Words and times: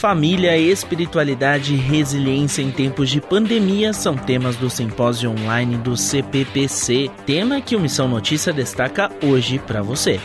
Família, 0.00 0.56
espiritualidade 0.56 1.74
e 1.74 1.76
resiliência 1.76 2.62
em 2.62 2.70
tempos 2.70 3.10
de 3.10 3.20
pandemia 3.20 3.92
são 3.92 4.16
temas 4.16 4.56
do 4.56 4.70
simpósio 4.70 5.30
online 5.30 5.76
do 5.76 5.94
CPPC, 5.94 7.10
tema 7.26 7.60
que 7.60 7.76
o 7.76 7.80
Missão 7.80 8.08
Notícia 8.08 8.50
destaca 8.50 9.10
hoje 9.22 9.58
para 9.58 9.82
você. 9.82 10.18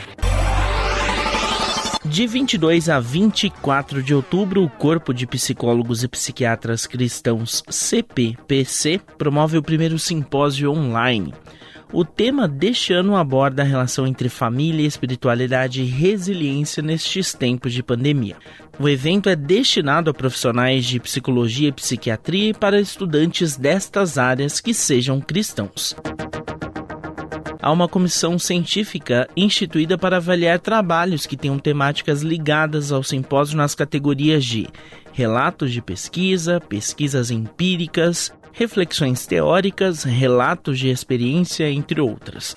De 2.05 2.25
22 2.25 2.87
a 2.87 3.01
24 3.01 4.01
de 4.01 4.15
outubro, 4.15 4.63
o 4.63 4.69
Corpo 4.69 5.13
de 5.13 5.27
Psicólogos 5.27 6.03
e 6.03 6.07
Psiquiatras 6.07 6.87
Cristãos 6.87 7.61
CPPC 7.69 9.01
promove 9.17 9.57
o 9.57 9.61
primeiro 9.61 9.99
simpósio 9.99 10.71
online. 10.71 11.33
O 11.91 12.03
tema 12.03 12.47
deste 12.47 12.93
ano 12.93 13.15
aborda 13.15 13.61
a 13.61 13.65
relação 13.65 14.05
entre 14.07 14.27
família, 14.27 14.85
espiritualidade 14.85 15.81
e 15.81 15.85
resiliência 15.85 16.83
nestes 16.83 17.33
tempos 17.33 17.73
de 17.73 17.83
pandemia. 17.83 18.35
O 18.79 18.89
evento 18.89 19.29
é 19.29 19.35
destinado 19.35 20.09
a 20.09 20.13
profissionais 20.13 20.85
de 20.85 20.99
psicologia 20.99 21.69
e 21.69 21.71
psiquiatria 21.71 22.49
e 22.49 22.53
para 22.53 22.81
estudantes 22.81 23.55
destas 23.55 24.17
áreas 24.17 24.59
que 24.59 24.73
sejam 24.73 25.21
cristãos 25.21 25.95
há 27.65 27.71
uma 27.71 27.87
comissão 27.87 28.37
científica 28.37 29.27
instituída 29.35 29.97
para 29.97 30.17
avaliar 30.17 30.59
trabalhos 30.59 31.25
que 31.25 31.35
tenham 31.35 31.57
temáticas 31.57 32.21
ligadas 32.21 32.91
ao 32.91 33.01
simpósio 33.01 33.57
nas 33.57 33.73
categorias 33.73 34.45
de 34.45 34.67
relatos 35.11 35.71
de 35.71 35.81
pesquisa, 35.81 36.61
pesquisas 36.61 37.31
empíricas, 37.31 38.31
reflexões 38.53 39.25
teóricas, 39.25 40.03
relatos 40.03 40.77
de 40.77 40.89
experiência, 40.89 41.67
entre 41.67 41.99
outras. 41.99 42.55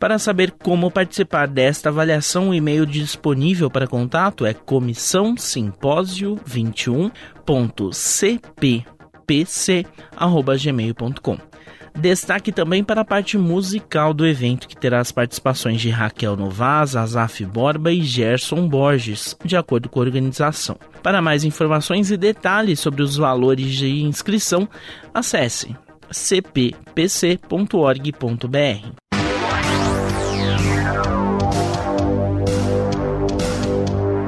Para 0.00 0.18
saber 0.18 0.52
como 0.52 0.90
participar 0.90 1.46
desta 1.46 1.90
avaliação, 1.90 2.48
o 2.48 2.54
e-mail 2.54 2.86
disponível 2.86 3.70
para 3.70 3.86
contato 3.86 4.46
é 4.46 4.54
comissão21.cppc@gmail.com. 9.26 11.38
Destaque 11.94 12.50
também 12.50 12.82
para 12.82 13.02
a 13.02 13.04
parte 13.04 13.36
musical 13.36 14.14
do 14.14 14.26
evento, 14.26 14.66
que 14.66 14.76
terá 14.76 15.00
as 15.00 15.12
participações 15.12 15.78
de 15.80 15.90
Raquel 15.90 16.36
Novaz, 16.36 16.96
Azaf 16.96 17.44
Borba 17.44 17.92
e 17.92 18.02
Gerson 18.02 18.66
Borges, 18.66 19.36
de 19.44 19.56
acordo 19.56 19.90
com 19.90 20.00
a 20.00 20.02
organização. 20.02 20.78
Para 21.02 21.20
mais 21.20 21.44
informações 21.44 22.10
e 22.10 22.16
detalhes 22.16 22.80
sobre 22.80 23.02
os 23.02 23.16
valores 23.16 23.74
de 23.74 24.02
inscrição, 24.02 24.66
acesse 25.12 25.76
cppc.org.br. 26.10 29.01